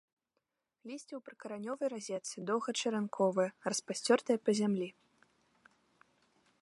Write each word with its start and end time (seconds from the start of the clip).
Лісце 0.91 1.13
ў 1.17 1.19
прыкаранёвай 1.27 1.87
разетцы, 1.95 2.33
доўгачаранковае, 2.51 3.47
распасцёртае 3.67 4.37
па 4.47 4.51
зямлі. 4.63 4.89